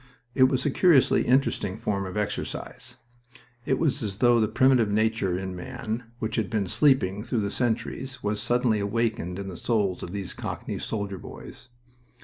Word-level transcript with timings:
It 0.33 0.45
was 0.45 0.65
a 0.65 0.71
curiously 0.71 1.27
interesting 1.27 1.77
form 1.77 2.07
of 2.07 2.17
exercise. 2.17 2.97
It 3.67 3.77
was 3.77 4.01
as 4.01 4.17
though 4.17 4.39
the 4.39 4.47
primitive 4.47 4.89
nature 4.89 5.37
in 5.37 5.55
man, 5.55 6.05
which 6.17 6.37
had 6.37 6.49
been 6.49 6.65
sleeping 6.65 7.21
through 7.23 7.41
the 7.41 7.51
centuries, 7.51 8.23
was 8.23 8.41
suddenly 8.41 8.79
awakened 8.79 9.37
in 9.37 9.47
the 9.47 9.55
souls 9.55 10.01
of 10.01 10.09
these 10.11 10.33
cockney 10.33 10.79
soldier 10.79 11.19
boys. 11.19 11.69